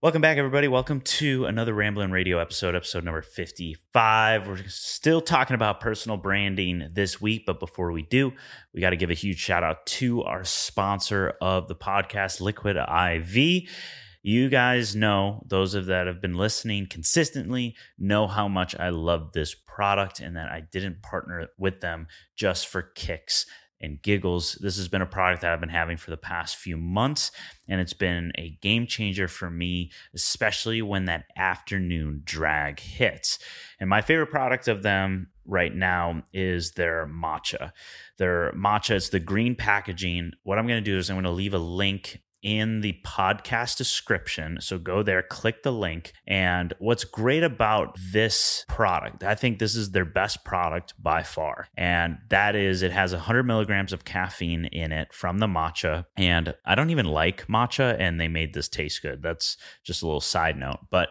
[0.00, 0.68] Welcome back, everybody.
[0.68, 4.46] Welcome to another Ramblin' Radio episode, episode number 55.
[4.46, 8.32] We're still talking about personal branding this week, but before we do,
[8.72, 12.76] we got to give a huge shout out to our sponsor of the podcast, Liquid
[12.76, 13.68] IV.
[14.22, 19.32] You guys know, those of that have been listening consistently, know how much I love
[19.32, 22.06] this product and that I didn't partner with them
[22.36, 23.46] just for kicks
[23.80, 24.54] and giggles.
[24.60, 27.30] This has been a product that I've been having for the past few months,
[27.68, 33.38] and it's been a game changer for me, especially when that afternoon drag hits.
[33.80, 37.72] And my favorite product of them right now is their matcha.
[38.18, 40.32] Their matcha, it's the green packaging.
[40.42, 43.76] What I'm going to do is I'm going to leave a link in the podcast
[43.76, 44.58] description.
[44.60, 46.12] So go there, click the link.
[46.26, 51.68] And what's great about this product, I think this is their best product by far.
[51.76, 56.04] And that is it has 100 milligrams of caffeine in it from the matcha.
[56.16, 59.22] And I don't even like matcha, and they made this taste good.
[59.22, 60.78] That's just a little side note.
[60.90, 61.08] But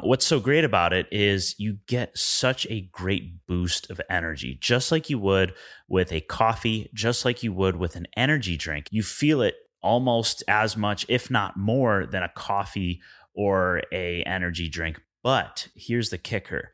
[0.00, 4.92] what's so great about it is you get such a great boost of energy, just
[4.92, 5.54] like you would
[5.88, 8.86] with a coffee, just like you would with an energy drink.
[8.90, 13.00] You feel it almost as much, if not more, than a coffee
[13.34, 15.00] or a energy drink.
[15.22, 16.72] But here's the kicker.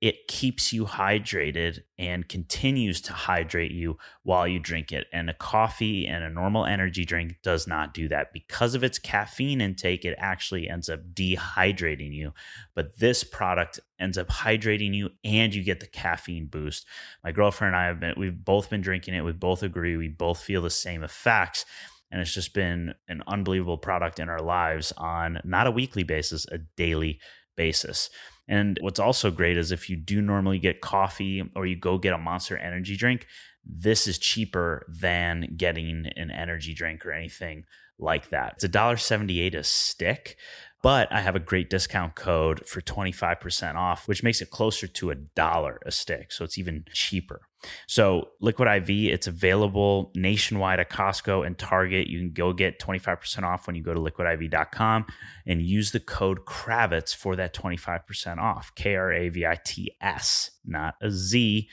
[0.00, 5.06] It keeps you hydrated and continues to hydrate you while you drink it.
[5.14, 8.30] And a coffee and a normal energy drink does not do that.
[8.34, 12.34] Because of its caffeine intake, it actually ends up dehydrating you.
[12.74, 16.84] But this product ends up hydrating you and you get the caffeine boost.
[17.22, 19.24] My girlfriend and I have been, we've both been drinking it.
[19.24, 19.96] We both agree.
[19.96, 21.64] We both feel the same effects
[22.10, 26.46] and it's just been an unbelievable product in our lives on not a weekly basis,
[26.50, 27.18] a daily
[27.56, 28.10] basis.
[28.46, 32.12] And what's also great is if you do normally get coffee or you go get
[32.12, 33.26] a monster energy drink,
[33.64, 37.64] this is cheaper than getting an energy drink or anything
[37.98, 38.54] like that.
[38.56, 40.36] It's $1.78 a stick,
[40.84, 45.10] but I have a great discount code for 25% off, which makes it closer to
[45.10, 46.30] a dollar a stick.
[46.30, 47.40] So it's even cheaper.
[47.86, 52.08] So Liquid IV, it's available nationwide at Costco and Target.
[52.08, 55.06] You can go get 25% off when you go to liquidiv.com
[55.46, 58.70] and use the code Kravits for that 25% off.
[58.74, 61.66] K R A V I T S, not a Z.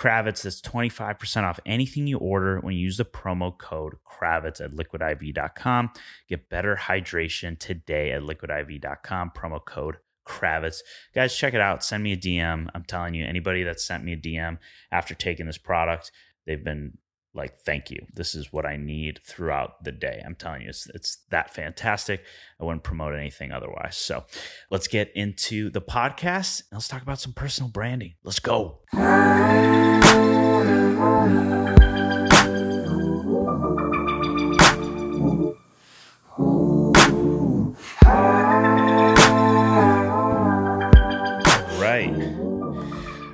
[0.00, 4.72] Kravits, that's 25% off anything you order when you use the promo code Kravits at
[4.72, 5.90] liquidiv.com.
[6.26, 9.32] Get better hydration today at liquidiv.com.
[9.36, 10.78] Promo code Kravits.
[11.14, 11.84] Guys, check it out.
[11.84, 12.68] Send me a DM.
[12.74, 14.56] I'm telling you, anybody that sent me a DM
[14.90, 16.10] after taking this product,
[16.46, 16.96] they've been
[17.34, 18.06] like, thank you.
[18.12, 20.22] This is what I need throughout the day.
[20.24, 22.24] I'm telling you, it's, it's that fantastic.
[22.60, 23.96] I wouldn't promote anything otherwise.
[23.96, 24.24] So
[24.70, 26.62] let's get into the podcast.
[26.70, 28.14] and Let's talk about some personal branding.
[28.24, 28.80] Let's go.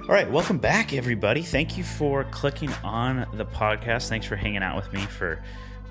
[0.09, 1.43] All right, welcome back, everybody.
[1.43, 4.09] Thank you for clicking on the podcast.
[4.09, 5.43] Thanks for hanging out with me for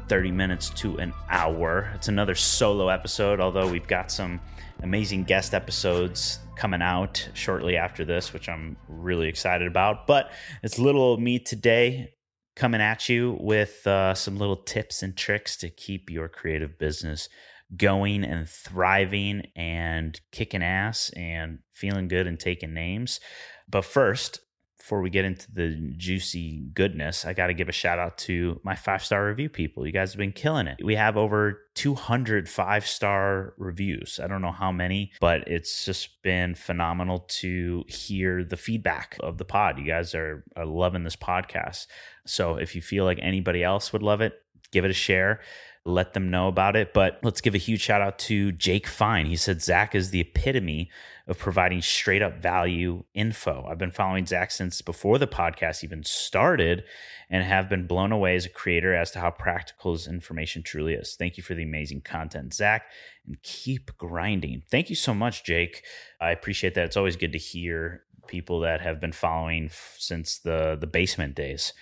[0.07, 1.91] 30 minutes to an hour.
[1.95, 4.39] It's another solo episode, although we've got some
[4.81, 10.07] amazing guest episodes coming out shortly after this, which I'm really excited about.
[10.07, 10.31] But
[10.63, 12.13] it's little me today
[12.55, 17.27] coming at you with uh, some little tips and tricks to keep your creative business
[17.75, 23.19] going and thriving and kicking ass and feeling good and taking names.
[23.67, 24.41] But first,
[24.85, 28.61] before we get into the juicy goodness, I got to give a shout out to
[28.63, 29.83] my five star review people.
[29.83, 30.77] You guys have been killing it.
[30.83, 34.19] We have over 200 five star reviews.
[34.23, 39.39] I don't know how many, but it's just been phenomenal to hear the feedback of
[39.39, 39.79] the pod.
[39.79, 41.87] You guys are, are loving this podcast.
[42.27, 44.39] So if you feel like anybody else would love it,
[44.71, 45.39] give it a share
[45.85, 46.93] let them know about it.
[46.93, 49.27] But let's give a huge shout out to Jake Fine.
[49.27, 50.89] He said Zach is the epitome
[51.27, 53.65] of providing straight up value info.
[53.69, 56.83] I've been following Zach since before the podcast even started
[57.29, 60.93] and have been blown away as a creator as to how practical his information truly
[60.93, 61.15] is.
[61.17, 62.83] Thank you for the amazing content, Zach,
[63.25, 64.63] and keep grinding.
[64.69, 65.83] Thank you so much, Jake.
[66.19, 66.85] I appreciate that.
[66.85, 71.35] It's always good to hear people that have been following f- since the the basement
[71.35, 71.73] days,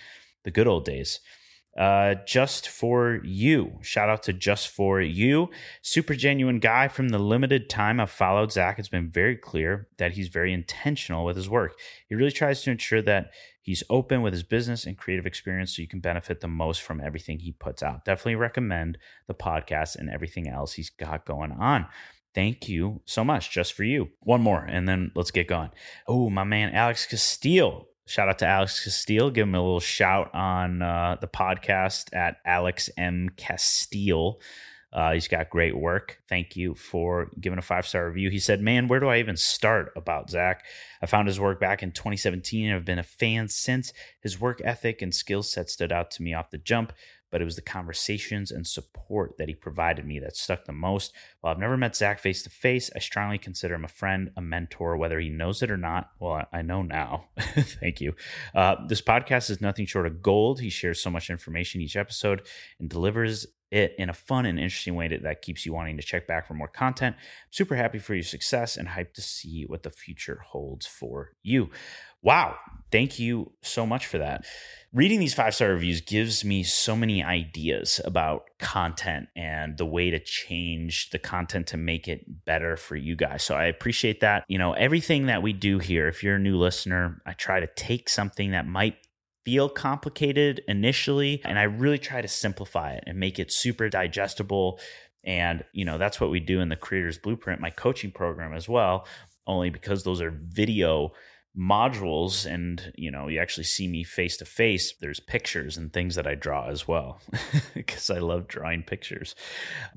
[0.42, 1.20] the good old days
[1.76, 3.78] uh, just for you.
[3.82, 5.50] Shout out to just for you.
[5.82, 8.78] Super genuine guy from the limited time I've followed Zach.
[8.78, 11.78] It's been very clear that he's very intentional with his work.
[12.08, 13.30] He really tries to ensure that
[13.60, 17.00] he's open with his business and creative experience so you can benefit the most from
[17.00, 18.04] everything he puts out.
[18.04, 21.86] Definitely recommend the podcast and everything else he's got going on.
[22.34, 23.50] Thank you so much.
[23.50, 24.10] Just for you.
[24.20, 25.70] One more, and then let's get going.
[26.06, 29.30] Oh, my man, Alex Castile Shout out to Alex Castile.
[29.30, 33.30] Give him a little shout on uh, the podcast at Alex M.
[33.36, 34.40] Castile.
[34.92, 36.18] Uh, he's got great work.
[36.28, 38.30] Thank you for giving a five star review.
[38.30, 40.64] He said, Man, where do I even start about Zach?
[41.02, 43.92] I found his work back in 2017 and have been a fan since.
[44.20, 46.92] His work ethic and skill set stood out to me off the jump
[47.34, 51.12] but it was the conversations and support that he provided me that stuck the most.
[51.40, 54.40] While I've never met Zach face to face, I strongly consider him a friend, a
[54.40, 56.10] mentor, whether he knows it or not.
[56.20, 57.24] Well, I know now.
[57.40, 58.14] Thank you.
[58.54, 60.60] Uh, this podcast is nothing short of gold.
[60.60, 62.46] He shares so much information each episode
[62.78, 66.02] and delivers it in a fun and interesting way that, that keeps you wanting to
[66.02, 67.16] check back for more content.
[67.50, 71.70] Super happy for your success and hyped to see what the future holds for you.
[72.22, 72.56] Wow.
[72.90, 74.46] Thank you so much for that.
[74.94, 80.08] Reading these five star reviews gives me so many ideas about content and the way
[80.10, 83.42] to change the content to make it better for you guys.
[83.42, 84.44] So I appreciate that.
[84.48, 87.68] You know, everything that we do here, if you're a new listener, I try to
[87.76, 88.96] take something that might
[89.44, 94.80] feel complicated initially and I really try to simplify it and make it super digestible.
[95.22, 98.68] And you know that's what we do in the creators blueprint my coaching program as
[98.68, 99.06] well
[99.46, 101.12] only because those are video
[101.56, 106.16] modules and you know you actually see me face to face there's pictures and things
[106.16, 107.20] that i draw as well
[107.74, 109.34] because i love drawing pictures.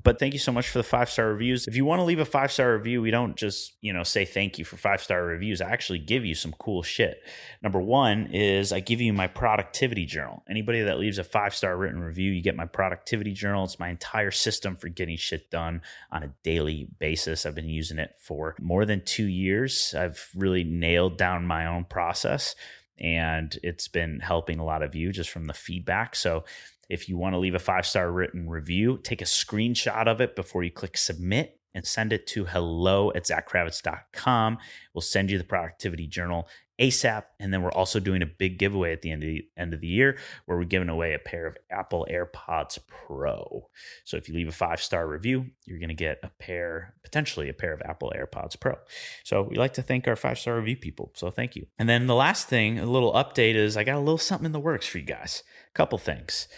[0.02, 1.66] But thank you so much for the five star reviews.
[1.66, 4.24] If you want to leave a five star review we don't just you know say
[4.24, 5.60] thank you for five star reviews.
[5.60, 7.22] I actually give you some cool shit.
[7.62, 10.42] Number one is i give you my productivity journal.
[10.48, 13.64] Anybody that leaves a five star written review you get my productivity journal.
[13.64, 17.46] It's my entire system for getting shit done on a daily basis.
[17.46, 19.94] I've been using it for more than two years.
[19.96, 22.54] I've really nailed down my own process
[23.00, 26.16] and it's been helping a lot of you just from the feedback.
[26.16, 26.44] So
[26.88, 30.34] if you want to leave a five star written review, take a screenshot of it
[30.36, 34.58] before you click submit and send it to hello at zachkravits.com.
[34.94, 36.48] We'll send you the productivity journal
[36.78, 37.24] ASAP.
[37.40, 39.80] And then we're also doing a big giveaway at the end of the end of
[39.80, 40.16] the year
[40.46, 43.68] where we're giving away a pair of Apple AirPods Pro.
[44.04, 47.48] So if you leave a five star review, you're going to get a pair, potentially
[47.48, 48.76] a pair of Apple AirPods Pro.
[49.24, 51.10] So we like to thank our five star review people.
[51.14, 51.66] So thank you.
[51.78, 54.52] And then the last thing, a little update is I got a little something in
[54.52, 55.42] the works for you guys.
[55.68, 56.48] A couple things.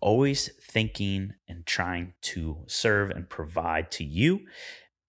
[0.00, 4.40] Always thinking and trying to serve and provide to you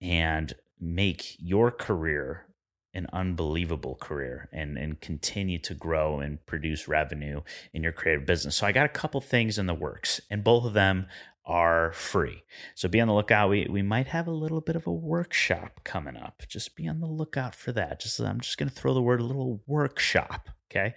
[0.02, 2.48] and make your career
[2.94, 7.42] an unbelievable career and and continue to grow and produce revenue
[7.74, 8.56] in your creative business.
[8.56, 11.08] So I got a couple things in the works and both of them
[11.46, 12.44] are free.
[12.76, 13.50] So be on the lookout.
[13.50, 16.44] We we might have a little bit of a workshop coming up.
[16.48, 18.00] Just be on the lookout for that.
[18.00, 20.94] Just I'm just going to throw the word a little workshop, okay?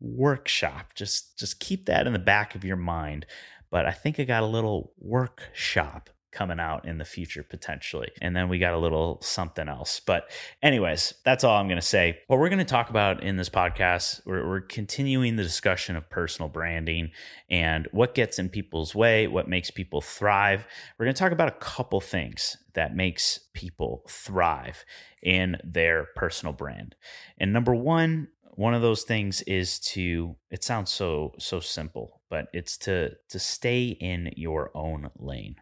[0.00, 0.94] Workshop.
[0.94, 3.26] Just just keep that in the back of your mind.
[3.70, 8.10] But I think I got a little workshop coming out in the future potentially.
[8.20, 10.00] And then we got a little something else.
[10.00, 10.30] But,
[10.62, 12.18] anyways, that's all I'm going to say.
[12.26, 16.10] What we're going to talk about in this podcast, we're, we're, continuing the discussion of
[16.10, 17.10] personal branding
[17.48, 20.66] and what gets in people's way, what makes people thrive.
[20.98, 24.84] We're going to talk about a couple things that makes people thrive
[25.22, 26.96] in their personal brand.
[27.38, 32.46] And number one, one of those things is to it sounds so so simple but
[32.52, 35.56] it's to to stay in your own lane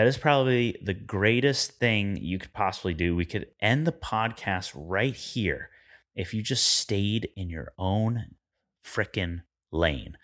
[0.00, 3.14] that is probably the greatest thing you could possibly do.
[3.14, 5.68] We could end the podcast right here
[6.14, 8.36] if you just stayed in your own
[8.82, 10.16] freaking lane.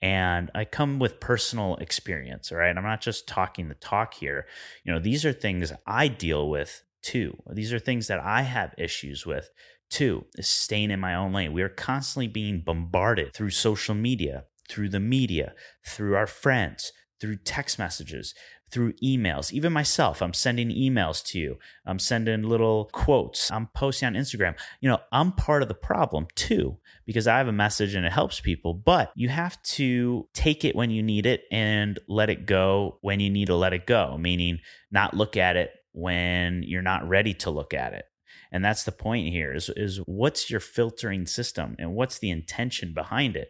[0.00, 2.74] And I come with personal experience, all right?
[2.74, 4.46] I'm not just talking the talk here.
[4.84, 7.36] You know, these are things I deal with too.
[7.52, 9.50] These are things that I have issues with
[9.90, 11.52] too, is staying in my own lane.
[11.52, 15.52] We are constantly being bombarded through social media, through the media,
[15.84, 18.34] through our friends, through text messages,
[18.70, 19.52] through emails.
[19.52, 21.58] Even myself, I'm sending emails to you.
[21.86, 23.50] I'm sending little quotes.
[23.50, 24.56] I'm posting on Instagram.
[24.80, 28.12] You know, I'm part of the problem too because I have a message and it
[28.12, 32.46] helps people, but you have to take it when you need it and let it
[32.46, 34.60] go when you need to let it go, meaning
[34.90, 38.04] not look at it when you're not ready to look at it.
[38.52, 42.94] And that's the point here is, is what's your filtering system and what's the intention
[42.94, 43.48] behind it?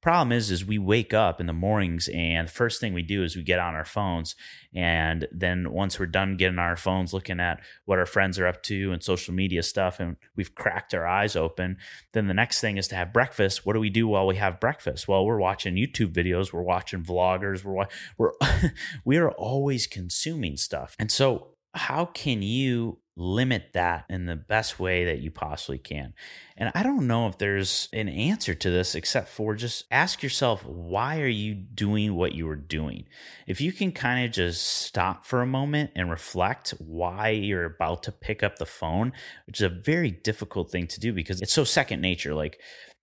[0.00, 3.22] Problem is, is we wake up in the mornings and the first thing we do
[3.22, 4.34] is we get on our phones.
[4.74, 8.62] And then once we're done getting our phones, looking at what our friends are up
[8.64, 11.76] to and social media stuff, and we've cracked our eyes open,
[12.12, 13.66] then the next thing is to have breakfast.
[13.66, 15.06] What do we do while we have breakfast?
[15.06, 18.32] Well, we're watching YouTube videos, we're watching vloggers, we're we're
[19.04, 20.96] we are always consuming stuff.
[20.98, 26.14] And so how can you limit that in the best way that you possibly can.
[26.56, 30.64] And I don't know if there's an answer to this except for just ask yourself
[30.64, 33.04] why are you doing what you are doing?
[33.46, 38.02] If you can kind of just stop for a moment and reflect why you're about
[38.04, 39.12] to pick up the phone,
[39.46, 42.34] which is a very difficult thing to do because it's so second nature.
[42.34, 42.58] Like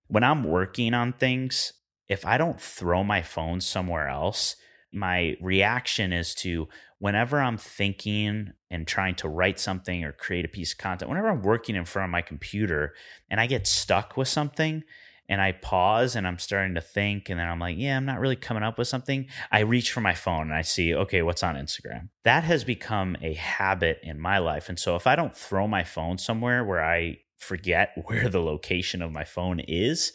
[0.08, 1.74] when I'm working on things,
[2.08, 4.56] if I don't throw my phone somewhere else,
[4.92, 6.68] my reaction is to
[6.98, 11.28] whenever I'm thinking and trying to write something or create a piece of content, whenever
[11.28, 12.94] I'm working in front of my computer
[13.30, 14.82] and I get stuck with something
[15.28, 18.18] and I pause and I'm starting to think and then I'm like, yeah, I'm not
[18.18, 21.42] really coming up with something, I reach for my phone and I see, okay, what's
[21.42, 22.08] on Instagram?
[22.24, 24.68] That has become a habit in my life.
[24.68, 29.02] And so if I don't throw my phone somewhere where I forget where the location
[29.02, 30.12] of my phone is,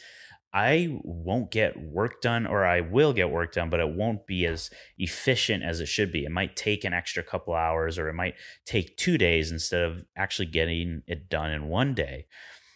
[0.53, 4.45] I won't get work done, or I will get work done, but it won't be
[4.45, 4.69] as
[4.99, 6.25] efficient as it should be.
[6.25, 10.05] It might take an extra couple hours, or it might take two days instead of
[10.15, 12.27] actually getting it done in one day.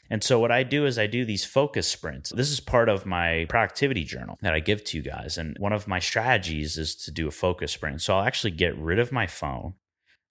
[0.09, 2.31] And so, what I do is I do these focus sprints.
[2.31, 5.37] This is part of my productivity journal that I give to you guys.
[5.37, 8.01] And one of my strategies is to do a focus sprint.
[8.01, 9.73] So, I'll actually get rid of my phone,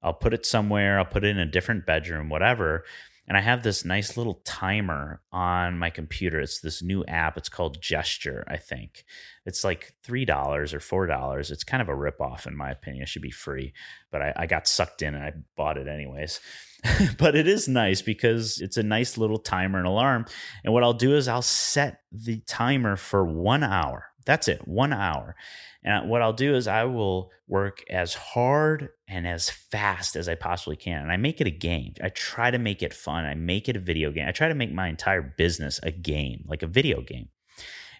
[0.03, 2.85] I'll put it somewhere, I'll put it in a different bedroom, whatever.
[3.29, 6.39] And I have this nice little timer on my computer.
[6.39, 7.37] It's this new app.
[7.37, 9.05] It's called Gesture, I think.
[9.45, 11.51] It's like $3 or $4.
[11.51, 13.03] It's kind of a ripoff, in my opinion.
[13.03, 13.73] It should be free,
[14.13, 16.41] but I, I got sucked in and I bought it anyways.
[17.19, 20.27] but it is nice because it's a nice little timer and alarm.
[20.65, 24.07] And what I'll do is I'll set the timer for one hour.
[24.27, 25.37] That's it, one hour.
[25.83, 30.35] And what I'll do is I will work as hard and as fast as I
[30.35, 31.01] possibly can.
[31.01, 31.95] And I make it a game.
[32.03, 33.25] I try to make it fun.
[33.25, 34.27] I make it a video game.
[34.29, 37.29] I try to make my entire business a game, like a video game.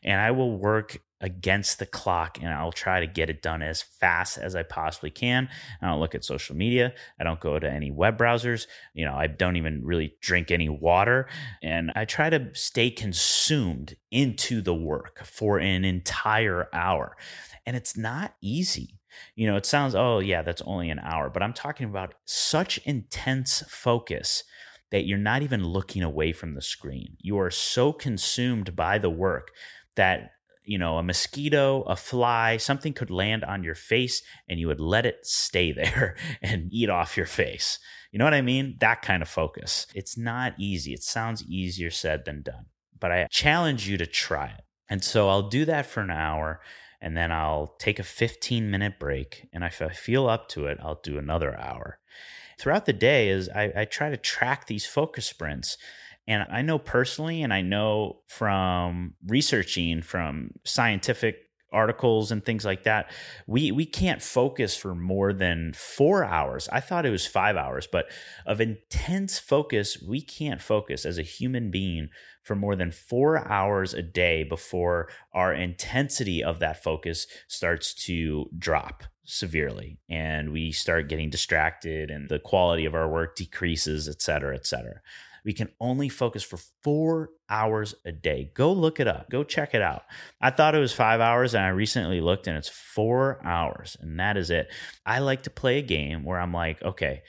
[0.03, 3.81] And I will work against the clock and I'll try to get it done as
[3.81, 5.49] fast as I possibly can.
[5.81, 6.93] I don't look at social media.
[7.19, 8.67] I don't go to any web browsers.
[8.93, 11.27] You know, I don't even really drink any water.
[11.63, 17.17] And I try to stay consumed into the work for an entire hour.
[17.65, 19.01] And it's not easy.
[19.35, 22.77] You know, it sounds, oh, yeah, that's only an hour, but I'm talking about such
[22.85, 24.45] intense focus
[24.91, 27.17] that you're not even looking away from the screen.
[27.21, 29.51] You are so consumed by the work
[29.97, 30.31] that
[30.67, 34.81] you know, a mosquito, a fly, something could land on your face and you would
[34.81, 37.79] let it stay there and eat off your face.
[38.11, 38.77] You know what I mean?
[38.81, 39.87] That kind of focus.
[39.95, 40.93] It's not easy.
[40.93, 42.67] It sounds easier said than done,
[42.99, 44.63] but I challenge you to try it.
[44.89, 46.61] And so I'll do that for an hour
[47.01, 49.49] and then I'll take a 15 minute break.
[49.53, 51.99] And if I feel up to it, I'll do another hour.
[52.59, 55.77] Throughout the day, is I, I try to track these focus sprints
[56.29, 61.37] and I know personally, and I know from researching from scientific
[61.73, 63.11] articles and things like that,
[63.47, 66.69] we we can't focus for more than four hours.
[66.73, 68.07] I thought it was five hours, but
[68.47, 72.09] of intense focus, we can't focus as a human being
[72.43, 78.49] for more than four hours a day before our intensity of that focus starts to
[78.57, 84.23] drop severely and we start getting distracted and the quality of our work decreases et
[84.23, 85.01] cetera et cetera
[85.47, 88.51] we can only focus for four hours a day.
[88.53, 89.31] Go look it up.
[89.31, 90.03] Go check it out.
[90.41, 94.19] I thought it was five hours, and I recently looked, and it's four hours, and
[94.19, 94.69] that is it.
[95.07, 97.23] I like to play a game where I'm like, okay,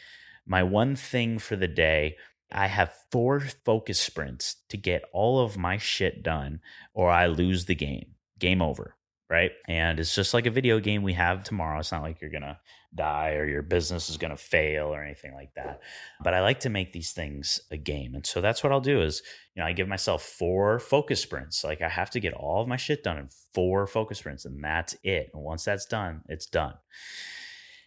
[0.47, 2.17] my one thing for the day.
[2.49, 6.61] I have four focus sprints to get all of my shit done,
[6.93, 8.15] or I lose the game.
[8.39, 8.97] Game over
[9.29, 9.51] right?
[9.67, 11.79] And it's just like a video game we have tomorrow.
[11.79, 12.57] It's not like you're going to
[12.95, 15.81] die or your business is going to fail or anything like that.
[16.23, 18.15] But I like to make these things a game.
[18.15, 19.21] And so that's what I'll do is,
[19.55, 21.63] you know, I give myself four focus sprints.
[21.63, 24.63] Like I have to get all of my shit done in four focus sprints and
[24.63, 25.29] that's it.
[25.33, 26.75] And once that's done, it's done.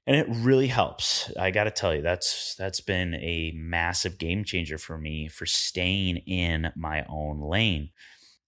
[0.06, 1.30] And it really helps.
[1.38, 5.46] I got to tell you, that's that's been a massive game changer for me for
[5.46, 7.90] staying in my own lane.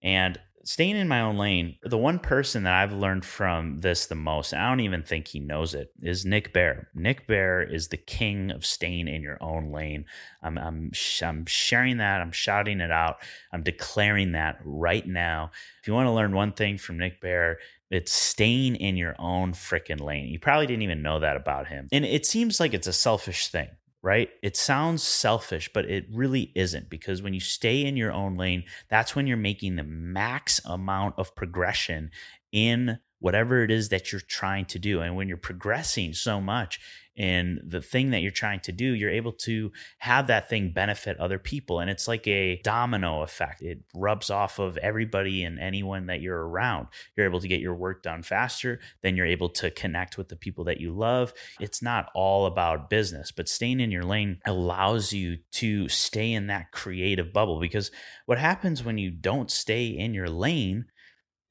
[0.02, 4.14] And staying in my own lane, the one person that I've learned from this the
[4.14, 6.88] most, I don't even think he knows it, is Nick Bare.
[6.95, 10.04] Nick Bare is the king of staying in your own lane.
[10.42, 10.92] I'm, I'm,
[11.23, 12.21] I'm sharing that.
[12.21, 13.16] I'm shouting it out.
[13.52, 15.50] I'm declaring that right now.
[15.81, 17.59] If you want to learn one thing from Nick Bare,
[17.90, 20.28] it's staying in your own freaking lane.
[20.28, 21.88] You probably didn't even know that about him.
[21.92, 23.69] And it seems like it's a selfish thing
[24.02, 24.30] right?
[24.42, 28.64] It sounds selfish, but it really isn't because when you stay in your own lane,
[28.88, 32.11] that's when you're making the max amount of progression
[32.50, 35.00] in whatever it is that you're trying to do.
[35.00, 36.80] And when you're progressing so much
[37.14, 41.18] in the thing that you're trying to do, you're able to have that thing benefit
[41.18, 41.78] other people.
[41.78, 43.62] And it's like a domino effect.
[43.62, 46.88] It rubs off of everybody and anyone that you're around.
[47.16, 48.80] You're able to get your work done faster.
[49.02, 51.32] Then you're able to connect with the people that you love.
[51.60, 56.48] It's not all about business, but staying in your lane allows you to stay in
[56.48, 57.92] that creative bubble because
[58.26, 60.86] what happens when you don't stay in your lane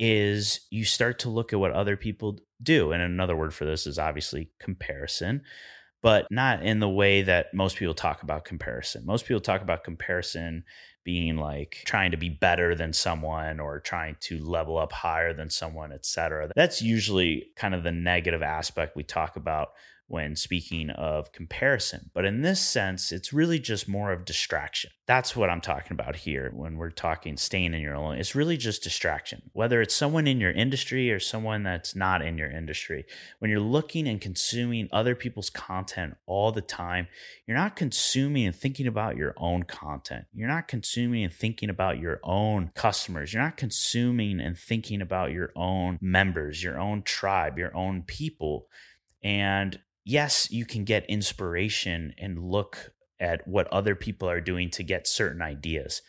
[0.02, 2.92] is you start to look at what other people do.
[2.92, 5.44] And another word for this is obviously comparison,
[6.02, 9.06] but not in the way that most people talk about comparison.
[9.06, 10.64] Most people talk about comparison
[11.04, 15.52] being like trying to be better than someone or trying to level up higher than
[15.52, 16.50] someone, et cetera.
[16.56, 19.70] That's usually kind of the negative aspect we talk about
[20.12, 22.12] when speaking of comparison.
[22.14, 24.92] But in this sense, it's really just more of distraction.
[25.08, 28.18] That's what I'm talking about here when we're talking staying in your own.
[28.18, 32.38] It's really just distraction, whether it's someone in your industry or someone that's not in
[32.38, 33.06] your industry.
[33.40, 37.08] When you're looking and consuming other people's content all the time,
[37.48, 40.26] you're not consuming and thinking about your own content.
[40.34, 43.34] You're not consuming and thinking about your own customers.
[43.34, 48.68] You're not consuming and thinking about your own members, your own tribe, your own people.
[49.24, 54.84] And yes, you can get inspiration and look at what other people are doing to
[54.84, 56.02] get certain ideas.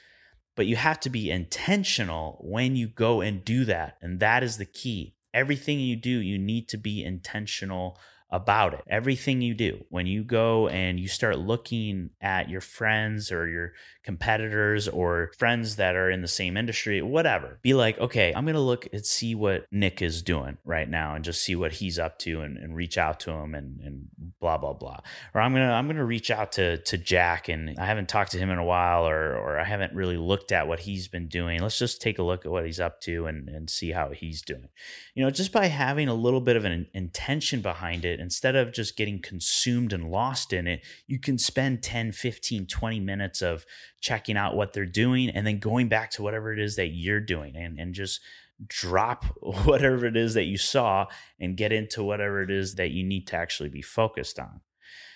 [0.56, 3.96] But you have to be intentional when you go and do that.
[4.02, 5.14] And that is the key.
[5.32, 7.98] Everything you do, you need to be intentional
[8.30, 8.80] about it.
[8.88, 13.72] Everything you do, when you go and you start looking at your friends or your
[14.04, 18.54] competitors or friends that are in the same industry, whatever, be like, okay, I'm going
[18.54, 21.98] to look and see what Nick is doing right now and just see what he's
[21.98, 24.08] up to and, and reach out to him and, and
[24.40, 24.98] blah, blah, blah.
[25.34, 28.08] Or I'm going to, I'm going to reach out to, to Jack and I haven't
[28.08, 31.08] talked to him in a while or, or I haven't really looked at what he's
[31.08, 31.60] been doing.
[31.60, 34.42] Let's just take a look at what he's up to and, and see how he's
[34.42, 34.68] doing.
[35.14, 38.72] You know, just by having a little bit of an intention behind it instead of
[38.72, 43.64] just getting consumed and lost in it, you can spend 10, 15, 20 minutes of
[44.02, 47.20] checking out what they're doing and then going back to whatever it is that you're
[47.20, 48.20] doing and, and just
[48.66, 49.24] drop
[49.64, 51.06] whatever it is that you saw
[51.40, 54.60] and get into whatever it is that you need to actually be focused on.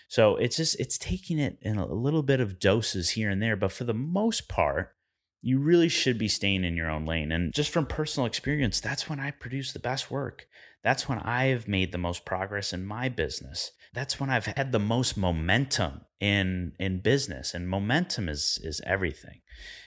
[0.08, 3.56] So it's just it's taking it in a little bit of doses here and there,
[3.56, 4.94] but for the most part,
[5.42, 7.32] you really should be staying in your own lane.
[7.32, 10.46] And just from personal experience, that's when I produce the best work.
[10.82, 13.72] That's when I've made the most progress in my business.
[13.92, 17.54] That's when I've had the most momentum in in business.
[17.54, 19.40] And momentum is is everything.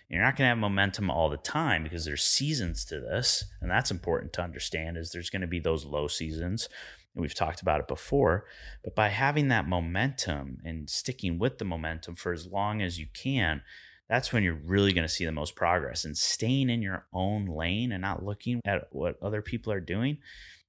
[0.10, 3.70] You're not going to have momentum all the time because there's seasons to this, and
[3.70, 6.68] that's important to understand is there's going to be those low seasons.
[7.14, 8.46] And we've talked about it before,
[8.84, 13.08] but by having that momentum and sticking with the momentum for as long as you
[13.14, 13.62] can,
[14.08, 16.06] that's when you're really going to see the most progress.
[16.06, 20.18] And staying in your own lane and not looking at what other people are doing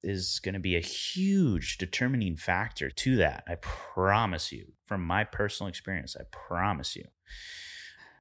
[0.02, 3.44] is going to be a huge determining factor to that.
[3.48, 7.06] I promise you, from my personal experience, I promise you.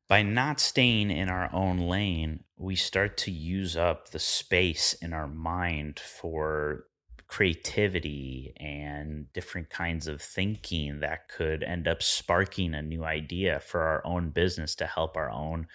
[0.08, 5.14] By not staying in our own lane, we start to use up the space in
[5.14, 6.86] our mind for
[7.28, 13.82] creativity and different kinds of thinking that could end up sparking a new idea for
[13.82, 15.68] our own business to help our own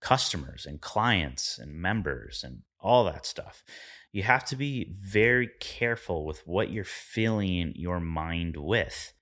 [0.00, 3.62] customers and clients and members and all that stuff.
[4.16, 9.12] You have to be very careful with what you're filling your mind with.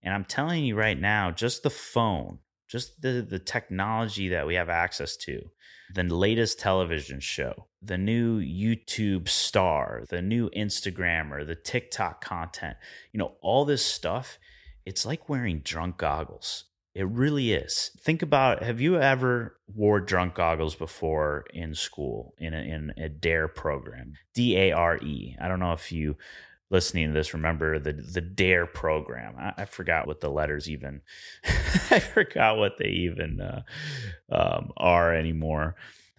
[0.00, 2.38] And I'm telling you right now, just the phone,
[2.68, 5.50] just the, the technology that we have access to,
[5.92, 12.76] the latest television show, the new YouTube star, the new Instagrammer, the TikTok content,
[13.12, 14.38] you know, all this stuff,
[14.86, 16.66] it's like wearing drunk goggles.
[16.94, 17.90] It really is.
[18.00, 23.08] Think about have you ever wore drunk goggles before in school in a, in a
[23.08, 24.14] DARE program?
[24.32, 25.36] D A R E.
[25.40, 26.16] I don't know if you
[26.70, 31.02] listening to this remember the the dare program i, I forgot what the letters even
[31.90, 33.62] i forgot what they even uh,
[34.32, 35.76] um, are anymore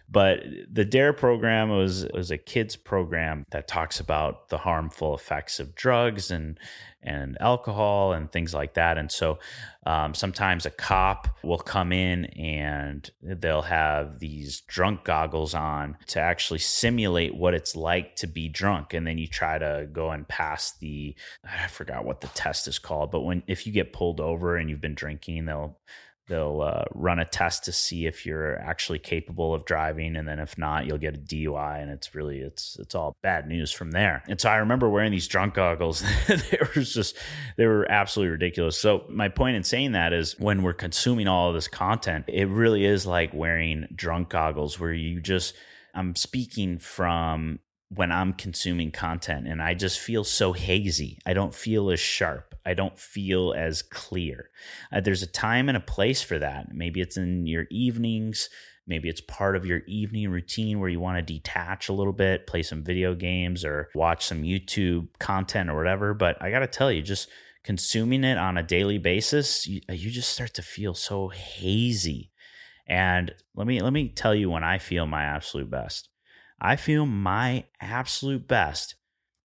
[0.08, 5.58] but the DARE program was was a kids program that talks about the harmful effects
[5.58, 6.58] of drugs and
[7.02, 8.98] and alcohol and things like that.
[8.98, 9.38] And so
[9.86, 16.20] um, sometimes a cop will come in and they'll have these drunk goggles on to
[16.20, 18.92] actually simulate what it's like to be drunk.
[18.92, 21.14] And then you try to go and pass the
[21.44, 24.68] I forgot what the test is called, but when if you get pulled over and
[24.68, 25.78] you've been drinking, they'll
[26.28, 30.38] they'll uh, run a test to see if you're actually capable of driving and then
[30.38, 33.90] if not you'll get a dui and it's really it's it's all bad news from
[33.92, 34.22] there.
[34.28, 36.02] And so i remember wearing these drunk goggles.
[36.26, 37.16] They were just
[37.56, 38.76] they were absolutely ridiculous.
[38.76, 42.48] So my point in saying that is when we're consuming all of this content it
[42.48, 45.54] really is like wearing drunk goggles where you just
[45.94, 51.18] i'm speaking from when I'm consuming content and I just feel so hazy.
[51.24, 52.54] I don't feel as sharp.
[52.64, 54.50] I don't feel as clear.
[54.92, 56.74] Uh, there's a time and a place for that.
[56.74, 58.48] Maybe it's in your evenings.
[58.88, 62.46] Maybe it's part of your evening routine where you want to detach a little bit,
[62.46, 66.14] play some video games or watch some YouTube content or whatever.
[66.14, 67.28] But I got to tell you, just
[67.64, 72.30] consuming it on a daily basis, you, you just start to feel so hazy.
[72.88, 76.08] And let me let me tell you when I feel my absolute best.
[76.60, 78.94] I feel my absolute best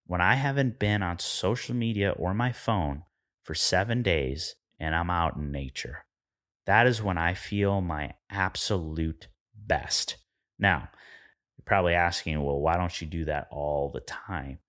[0.05, 3.03] when I haven't been on social media or my phone
[3.43, 6.05] for seven days and I'm out in nature.
[6.65, 10.17] That is when I feel my absolute best.
[10.57, 10.89] Now,
[11.57, 14.59] you're probably asking, well, why don't you do that all the time?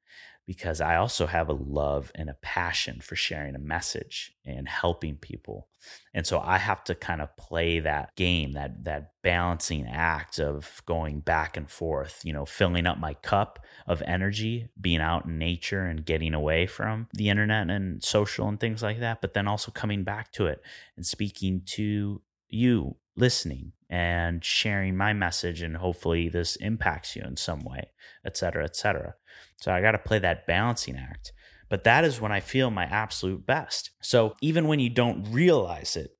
[0.46, 5.16] Because I also have a love and a passion for sharing a message and helping
[5.16, 5.68] people.
[6.12, 10.82] And so I have to kind of play that game, that that balancing act of
[10.84, 15.38] going back and forth, you know, filling up my cup of energy, being out in
[15.38, 19.46] nature and getting away from the internet and social and things like that, but then
[19.46, 20.60] also coming back to it
[20.96, 27.36] and speaking to you listening and sharing my message and hopefully this impacts you in
[27.36, 27.90] some way
[28.24, 29.14] et cetera et cetera.
[29.56, 31.32] So i got to play that balancing act
[31.68, 33.90] but that is when i feel my absolute best.
[34.02, 36.16] So even when you don't realize it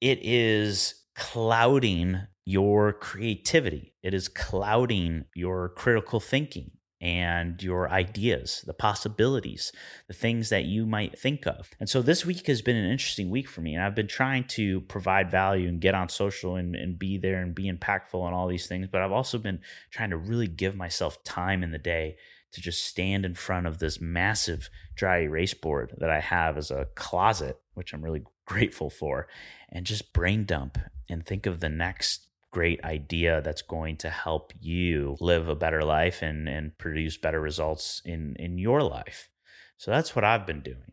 [0.00, 3.94] it is clouding your creativity.
[4.02, 9.72] It is clouding your critical thinking and your ideas, the possibilities,
[10.08, 11.70] the things that you might think of.
[11.78, 13.74] And so this week has been an interesting week for me.
[13.74, 17.42] And I've been trying to provide value and get on social and, and be there
[17.42, 18.88] and be impactful and all these things.
[18.90, 22.16] But I've also been trying to really give myself time in the day
[22.52, 26.70] to just stand in front of this massive dry erase board that I have as
[26.70, 29.26] a closet, which I'm really grateful for,
[29.68, 30.78] and just brain dump
[31.10, 35.82] and think of the next great idea that's going to help you live a better
[35.82, 39.28] life and, and produce better results in, in your life.
[39.76, 40.92] So that's what I've been doing.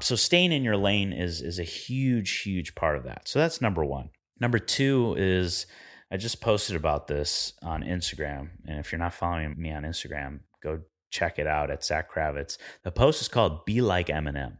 [0.00, 3.28] So staying in your lane is is a huge, huge part of that.
[3.28, 4.10] So that's number one.
[4.40, 5.66] Number two is
[6.10, 8.50] I just posted about this on Instagram.
[8.66, 10.80] And if you're not following me on Instagram, go
[11.10, 12.58] check it out at Zach Kravits.
[12.82, 14.58] The post is called Be Like Eminem.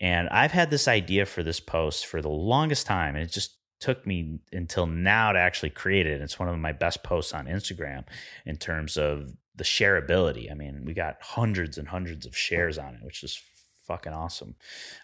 [0.00, 3.16] And I've had this idea for this post for the longest time.
[3.16, 6.20] And it just took me until now to actually create it.
[6.20, 8.04] It's one of my best posts on Instagram
[8.44, 10.50] in terms of the shareability.
[10.50, 13.40] I mean, we got hundreds and hundreds of shares on it, which is
[13.86, 14.54] fucking awesome.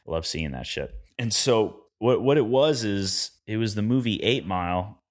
[0.07, 0.95] I love seeing that shit.
[1.19, 5.03] And so what what it was is it was the movie Eight Mile,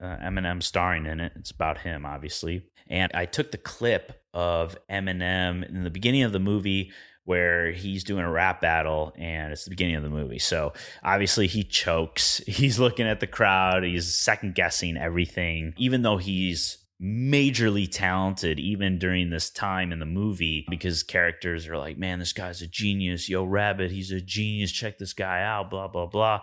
[0.00, 1.32] uh, Eminem starring in it.
[1.36, 2.64] It's about him, obviously.
[2.86, 6.92] And I took the clip of Eminem in the beginning of the movie
[7.24, 10.38] where he's doing a rap battle and it's the beginning of the movie.
[10.38, 12.38] So obviously he chokes.
[12.46, 13.82] He's looking at the crowd.
[13.82, 20.06] He's second guessing everything, even though he's majorly talented even during this time in the
[20.06, 23.28] movie because characters are like, man, this guy's a genius.
[23.28, 24.70] Yo, Rabbit, he's a genius.
[24.70, 26.40] Check this guy out, blah, blah, blah.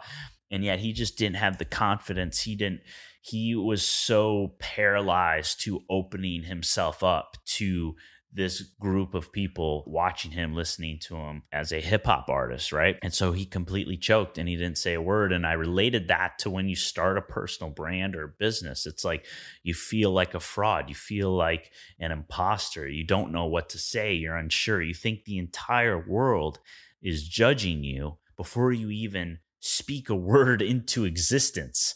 [0.51, 2.41] And yet he just didn't have the confidence.
[2.41, 2.81] He didn't,
[3.21, 7.95] he was so paralyzed to opening himself up to
[8.33, 12.97] this group of people watching him, listening to him as a hip hop artist, right?
[13.03, 15.33] And so he completely choked and he didn't say a word.
[15.33, 18.85] And I related that to when you start a personal brand or business.
[18.85, 19.25] It's like
[19.63, 23.77] you feel like a fraud, you feel like an imposter, you don't know what to
[23.77, 26.59] say, you're unsure, you think the entire world
[27.01, 31.95] is judging you before you even speak a word into existence.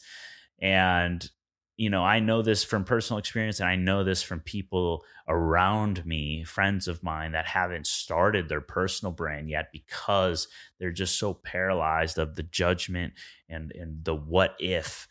[0.62, 1.30] And
[1.78, 6.06] you know, I know this from personal experience and I know this from people around
[6.06, 10.48] me, friends of mine that haven't started their personal brand yet because
[10.80, 13.14] they're just so paralyzed of the judgment
[13.50, 15.08] and and the what if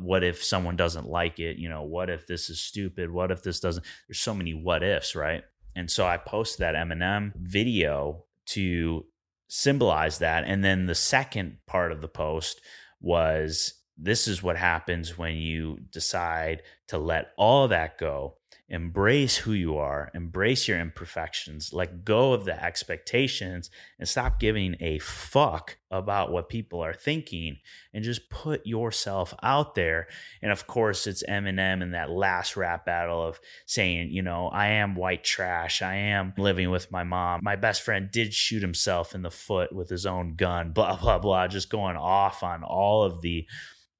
[0.00, 3.10] what if someone doesn't like it, you know, what if this is stupid?
[3.10, 5.44] What if this doesn't there's so many what ifs, right?
[5.76, 9.04] And so I posted that Eminem video to
[9.48, 12.60] symbolize that and then the second part of the post
[13.00, 18.34] was this is what happens when you decide to let all that go.
[18.70, 24.76] Embrace who you are embrace your imperfections let go of the expectations and stop giving
[24.80, 27.56] a fuck about what people are thinking
[27.94, 30.06] and just put yourself out there.
[30.42, 34.66] And of course it's eminem in that last rap battle of saying you know i
[34.66, 35.80] am white trash.
[35.80, 37.40] I am living with my mom.
[37.42, 41.18] My best friend did shoot himself in the foot with his own gun blah blah
[41.18, 43.46] blah just going off on all of the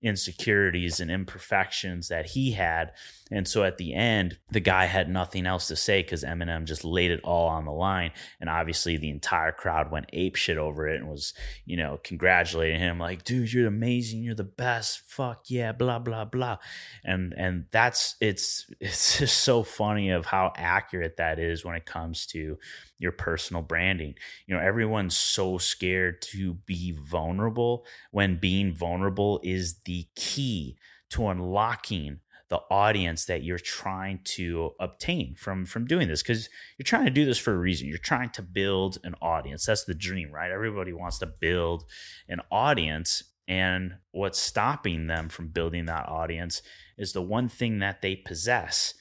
[0.02, 2.92] insecurities and imperfections that he had.
[3.30, 6.84] And so at the end, the guy had nothing else to say because Eminem just
[6.84, 8.12] laid it all on the line.
[8.40, 12.78] And obviously, the entire crowd went ape shit over it and was, you know, congratulating
[12.78, 14.22] him, like, dude, you're amazing.
[14.22, 15.00] You're the best.
[15.06, 16.58] Fuck yeah, blah, blah, blah.
[17.04, 21.86] And, and that's, it's, it's just so funny of how accurate that is when it
[21.86, 22.58] comes to
[22.98, 24.14] your personal branding.
[24.46, 30.76] You know, everyone's so scared to be vulnerable when being vulnerable is the key
[31.10, 36.84] to unlocking the audience that you're trying to obtain from from doing this because you're
[36.84, 37.88] trying to do this for a reason.
[37.88, 39.66] You're trying to build an audience.
[39.66, 40.50] That's the dream right?
[40.50, 41.84] Everybody wants to build
[42.28, 46.62] an audience and what's stopping them from building that audience
[46.96, 48.94] is the one thing that they possess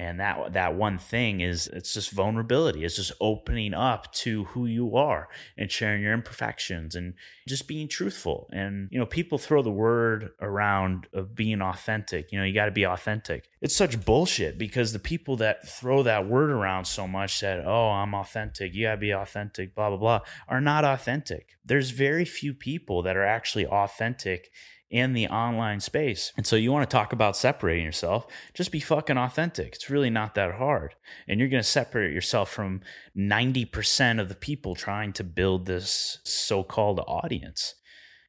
[0.00, 2.84] and that that one thing is it's just vulnerability.
[2.84, 7.12] It's just opening up to who you are and sharing your imperfections and
[7.46, 8.48] just being truthful.
[8.50, 12.32] And you know people throw the word around of being authentic.
[12.32, 13.50] You know you got to be authentic.
[13.60, 17.90] It's such bullshit because the people that throw that word around so much that oh
[17.90, 18.74] i'm authentic.
[18.74, 21.58] You got to be authentic blah blah blah are not authentic.
[21.62, 24.50] There's very few people that are actually authentic
[24.90, 26.32] in the online space.
[26.36, 29.74] And so you want to talk about separating yourself, just be fucking authentic.
[29.74, 30.96] It's really not that hard.
[31.28, 32.80] And you're going to separate yourself from
[33.16, 37.74] 90% of the people trying to build this so-called audience.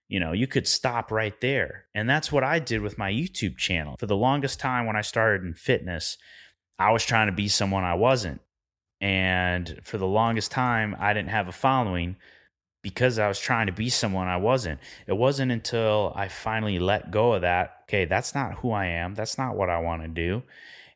[0.07, 1.85] You know, you could stop right there.
[1.95, 3.95] And that's what I did with my YouTube channel.
[3.97, 6.17] For the longest time when I started in fitness,
[6.77, 8.41] I was trying to be someone I wasn't.
[8.99, 12.17] And for the longest time, I didn't have a following
[12.81, 14.79] because I was trying to be someone I wasn't.
[15.07, 19.15] It wasn't until I finally let go of that, okay, that's not who I am.
[19.15, 20.43] That's not what I want to do.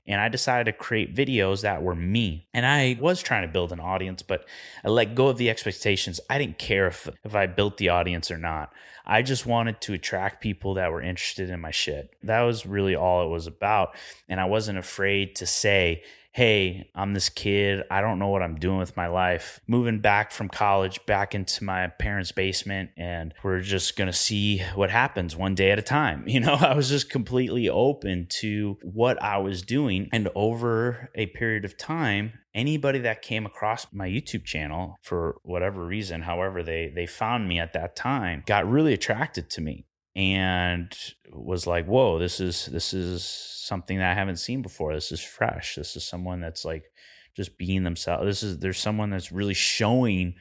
[0.07, 2.47] And I decided to create videos that were me.
[2.53, 4.45] And I was trying to build an audience, but
[4.83, 6.19] I let go of the expectations.
[6.29, 8.71] I didn't care if, if I built the audience or not.
[9.05, 12.15] I just wanted to attract people that were interested in my shit.
[12.23, 13.95] That was really all it was about.
[14.29, 16.03] And I wasn't afraid to say,
[16.35, 17.83] hey, I'm this kid.
[17.89, 19.61] I don't know what I'm doing with my life.
[19.67, 24.61] Moving back from college back into my parents' basement, and we're just going to see
[24.75, 26.25] what happens one day at a time.
[26.35, 30.09] You know, I was just completely open to what I was doing.
[30.11, 35.85] And over a period of time, anybody that came across my YouTube channel for whatever
[35.85, 40.95] reason, however they they found me at that time, got really attracted to me and
[41.31, 44.93] was like, "Whoa, this is this is something that I haven't seen before.
[44.93, 45.75] This is fresh.
[45.75, 46.91] This is someone that's like
[47.35, 48.25] just being themselves.
[48.25, 50.35] This is there's someone that's really showing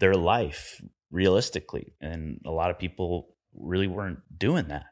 [0.00, 4.86] their life realistically, and a lot of people really weren't doing that.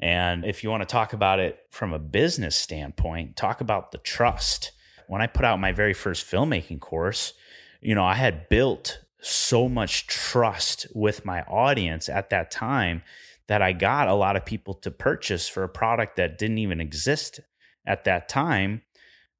[0.00, 3.98] And if you want to talk about it from a business standpoint, talk about the
[3.98, 4.72] trust.
[5.08, 7.34] When I put out my very first filmmaking course,
[7.80, 13.02] you know, I had built so much trust with my audience at that time
[13.50, 16.80] that I got a lot of people to purchase for a product that didn't even
[16.80, 17.40] exist
[17.84, 18.82] at that time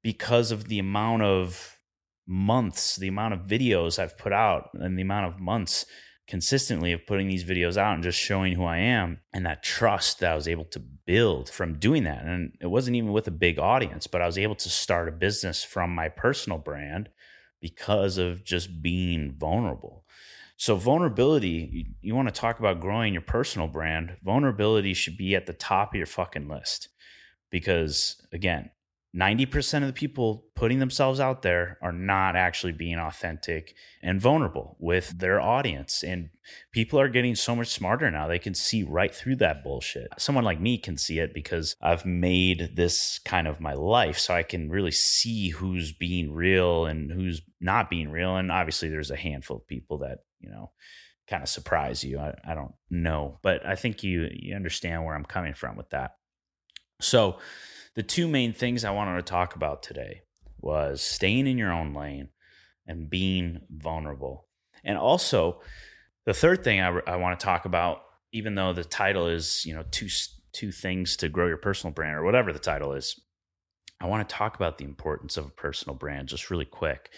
[0.03, 1.77] because of the amount of
[2.27, 5.85] months, the amount of videos I've put out, and the amount of months
[6.27, 10.19] consistently of putting these videos out and just showing who I am and that trust
[10.19, 12.25] that I was able to build from doing that.
[12.25, 15.13] And it wasn't even with a big audience, but I was able to start a
[15.13, 17.07] business from my personal brand
[17.61, 20.03] because of just being vulnerable.
[20.61, 25.33] So, vulnerability, you, you want to talk about growing your personal brand, vulnerability should be
[25.33, 26.89] at the top of your fucking list.
[27.49, 28.69] Because again,
[29.17, 34.77] 90% of the people putting themselves out there are not actually being authentic and vulnerable
[34.79, 36.03] with their audience.
[36.03, 36.29] And
[36.71, 38.27] people are getting so much smarter now.
[38.27, 40.09] They can see right through that bullshit.
[40.19, 44.19] Someone like me can see it because I've made this kind of my life.
[44.19, 48.35] So I can really see who's being real and who's not being real.
[48.35, 50.71] And obviously, there's a handful of people that, you know,
[51.27, 52.19] kind of surprise you.
[52.19, 55.89] I, I don't know, but I think you you understand where I'm coming from with
[55.91, 56.15] that.
[56.99, 57.39] So,
[57.95, 60.21] the two main things I wanted to talk about today
[60.59, 62.29] was staying in your own lane
[62.85, 64.47] and being vulnerable.
[64.83, 65.61] And also,
[66.25, 69.73] the third thing I, I want to talk about, even though the title is, you
[69.73, 70.07] know, two
[70.53, 73.19] two things to grow your personal brand or whatever the title is,
[74.01, 77.09] I want to talk about the importance of a personal brand just really quick.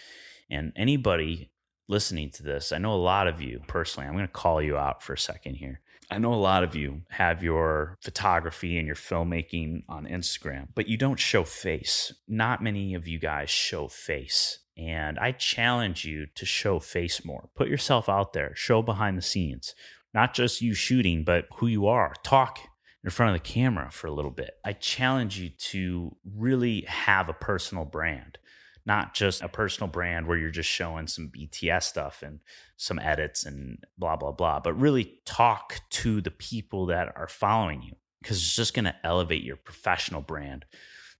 [0.50, 1.50] And anybody
[1.88, 4.76] listening to this, I know a lot of you personally, I'm going to call you
[4.76, 5.80] out for a second here.
[6.10, 10.86] I know a lot of you have your photography and your filmmaking on Instagram, but
[10.86, 12.12] you don't show face.
[12.28, 14.60] Not many of you guys show face.
[14.76, 17.48] And I challenge you to show face more.
[17.54, 19.74] Put yourself out there, show behind the scenes,
[20.12, 22.14] not just you shooting, but who you are.
[22.22, 22.58] Talk
[23.02, 24.56] in front of the camera for a little bit.
[24.64, 28.38] I challenge you to really have a personal brand
[28.86, 32.40] not just a personal brand where you're just showing some BTS stuff and
[32.76, 37.82] some edits and blah, blah, blah, but really talk to the people that are following
[37.82, 40.64] you because it's just going to elevate your professional brand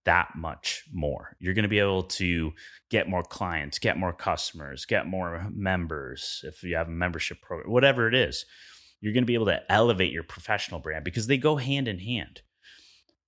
[0.05, 1.37] that much more.
[1.38, 2.53] You're going to be able to
[2.90, 7.70] get more clients, get more customers, get more members if you have a membership program,
[7.70, 8.44] whatever it is.
[9.00, 11.98] You're going to be able to elevate your professional brand because they go hand in
[11.98, 12.42] hand.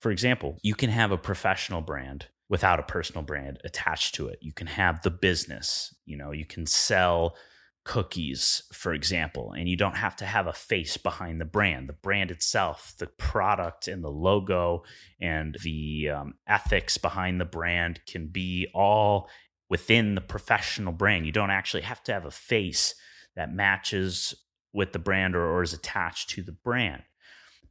[0.00, 4.38] For example, you can have a professional brand without a personal brand attached to it.
[4.40, 7.36] You can have the business, you know, you can sell
[7.84, 11.88] cookies, for example, and you don't have to have a face behind the brand.
[11.88, 14.82] The brand itself, the product and the logo
[15.20, 19.28] and the um, ethics behind the brand can be all
[19.68, 21.26] within the professional brand.
[21.26, 22.94] You don't actually have to have a face
[23.36, 24.34] that matches
[24.72, 27.02] with the brand or, or is attached to the brand.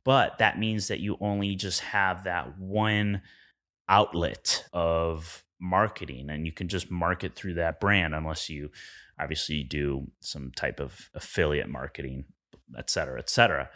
[0.06, 3.22] But that means that you only just have that one
[3.88, 8.70] outlet of marketing and you can just market through that brand unless you
[9.20, 12.26] obviously do some type of affiliate marketing
[12.78, 13.70] et cetera et cetera.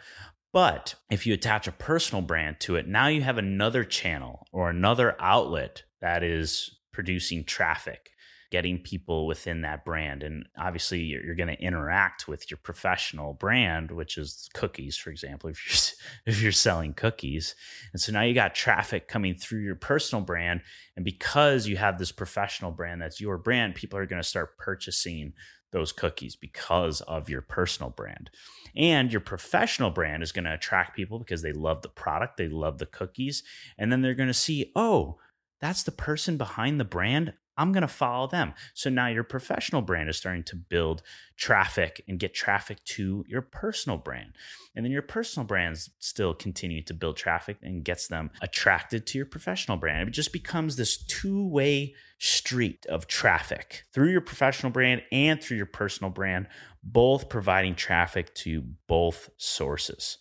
[0.52, 4.68] But if you attach a personal brand to it now you have another channel or
[4.68, 8.10] another outlet that is producing traffic
[8.50, 10.22] getting people within that brand.
[10.22, 15.10] And obviously, you're, you're going to interact with your professional brand, which is cookies, for
[15.10, 17.54] example, if you're if you're selling cookies.
[17.92, 20.62] And so now you got traffic coming through your personal brand,
[20.96, 24.58] and because you have this professional brand that's your brand, people are going to start
[24.58, 25.32] purchasing
[25.72, 28.30] those cookies because of your personal brand.
[28.76, 32.48] And your professional brand is going to attract people because they love the product, they
[32.48, 33.42] love the cookies,
[33.78, 35.18] and then they're going to see, oh,
[35.60, 37.34] that's the person behind the brand.
[37.60, 38.54] I'm going to follow them.
[38.72, 41.02] So now your professional brand is starting to build
[41.36, 44.32] traffic and get traffic to your personal brand.
[44.74, 49.18] And then your personal brands still continue to build traffic and gets them attracted to
[49.18, 50.08] your professional brand.
[50.08, 55.58] It just becomes this two way street of traffic through your professional brand and through
[55.58, 56.46] your personal brand,
[56.82, 60.16] both providing traffic to both sources.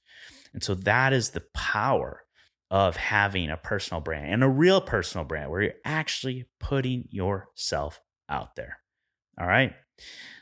[0.53, 2.25] And so that is the power
[2.71, 8.01] of having a personal brand and a real personal brand where you're actually putting yourself
[8.27, 8.77] out there.
[9.39, 9.73] All right.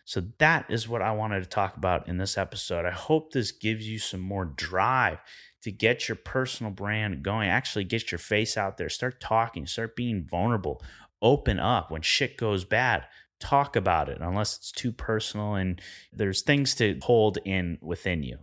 [0.06, 2.86] So that is what I wanted to talk about in this episode.
[2.86, 5.20] I hope this gives you some more drive
[5.64, 7.50] to get your personal brand going.
[7.50, 10.82] Actually, get your face out there, start talking, start being vulnerable,
[11.22, 13.06] open up when shit goes bad.
[13.40, 15.80] Talk about it unless it's too personal and
[16.12, 18.38] there's things to hold in within you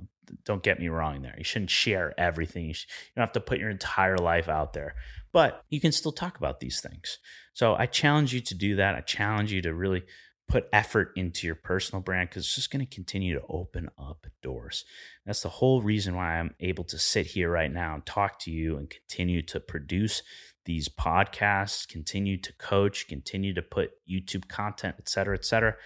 [0.45, 1.35] don't get me wrong there.
[1.37, 2.65] You shouldn't share everything.
[2.65, 4.95] You, you don't have to put your entire life out there,
[5.33, 7.19] but you can still talk about these things.
[7.53, 8.95] So I challenge you to do that.
[8.95, 10.05] I challenge you to really
[10.47, 14.27] put effort into your personal brand because it's just going to continue to open up
[14.43, 14.85] doors.
[15.25, 18.51] That's the whole reason why I'm able to sit here right now and talk to
[18.51, 20.23] you and continue to produce
[20.67, 25.77] these podcasts, continue to coach, continue to put YouTube content, et cetera, et cetera.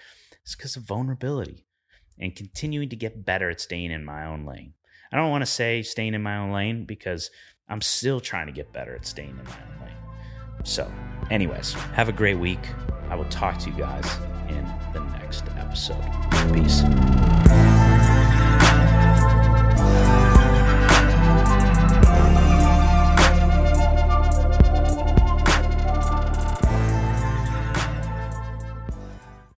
[0.43, 1.65] It's because of vulnerability
[2.19, 4.73] and continuing to get better at staying in my own lane.
[5.11, 7.31] I don't want to say staying in my own lane because
[7.67, 9.95] I'm still trying to get better at staying in my own lane.
[10.63, 10.91] So,
[11.31, 12.59] anyways, have a great week.
[13.09, 14.05] I will talk to you guys
[14.49, 16.03] in the next episode.
[16.53, 16.83] Peace.